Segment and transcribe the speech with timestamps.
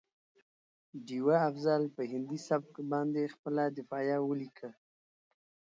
[1.05, 4.69] ډيوه افضل په هندي سبک باندې خپله دفاعیه ولیکه